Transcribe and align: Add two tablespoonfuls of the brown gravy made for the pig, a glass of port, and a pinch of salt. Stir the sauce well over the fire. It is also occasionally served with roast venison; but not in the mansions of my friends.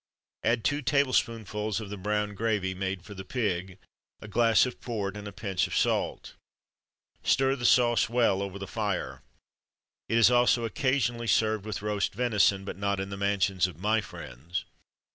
Add 0.43 0.63
two 0.63 0.81
tablespoonfuls 0.81 1.79
of 1.79 1.91
the 1.91 1.95
brown 1.95 2.33
gravy 2.33 2.73
made 2.73 3.03
for 3.05 3.13
the 3.13 3.23
pig, 3.23 3.77
a 4.19 4.27
glass 4.27 4.65
of 4.65 4.81
port, 4.81 5.15
and 5.15 5.27
a 5.27 5.31
pinch 5.31 5.67
of 5.67 5.75
salt. 5.77 6.33
Stir 7.21 7.55
the 7.55 7.67
sauce 7.67 8.09
well 8.09 8.41
over 8.41 8.57
the 8.57 8.65
fire. 8.65 9.21
It 10.09 10.17
is 10.17 10.31
also 10.31 10.65
occasionally 10.65 11.27
served 11.27 11.65
with 11.67 11.83
roast 11.83 12.15
venison; 12.15 12.65
but 12.65 12.79
not 12.79 12.99
in 12.99 13.11
the 13.11 13.15
mansions 13.15 13.67
of 13.67 13.77
my 13.77 14.01
friends. 14.01 14.65